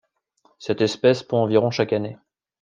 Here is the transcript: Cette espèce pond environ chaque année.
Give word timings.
Cette 0.57 0.81
espèce 0.81 1.21
pond 1.21 1.43
environ 1.43 1.69
chaque 1.69 1.93
année. 1.93 2.17